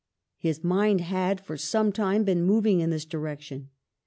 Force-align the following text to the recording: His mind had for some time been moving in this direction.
His 0.39 0.63
mind 0.63 1.01
had 1.01 1.39
for 1.39 1.55
some 1.57 1.91
time 1.91 2.23
been 2.23 2.41
moving 2.43 2.79
in 2.79 2.89
this 2.89 3.05
direction. 3.05 3.69